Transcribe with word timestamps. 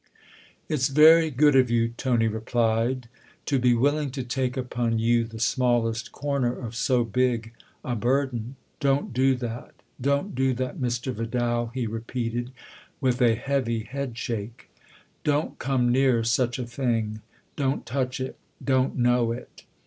"It's 0.67 0.87
very 0.87 1.29
good 1.29 1.55
of 1.55 1.69
you," 1.69 1.89
Tony 1.89 2.27
replied, 2.27 3.07
"to 3.45 3.59
be 3.59 3.75
willing 3.75 4.09
to 4.17 4.23
take 4.23 4.57
upon 4.57 4.97
you 4.97 5.25
the 5.25 5.39
smallest 5.39 6.11
corner 6.11 6.57
of 6.57 6.75
so 6.75 7.03
big 7.03 7.53
a 7.85 7.95
burden. 7.95 8.55
Don't 8.79 9.13
do 9.13 9.35
that 9.35 9.75
don't 10.01 10.33
do 10.33 10.55
that, 10.55 10.79
Mr. 10.79 11.13
Vidal," 11.13 11.67
he 11.75 11.85
repeated, 11.85 12.51
with 12.99 13.21
a 13.21 13.35
heavy 13.35 13.81
head 13.83 14.17
shake." 14.17 14.71
Don't 15.23 15.59
come 15.59 15.91
near 15.91 16.23
such 16.23 16.57
a 16.57 16.65
thing; 16.65 17.21
don't 17.55 17.85
touch 17.85 18.19
it; 18.19 18.39
don't 18.65 18.97
know 18.97 19.31
it 19.31 19.61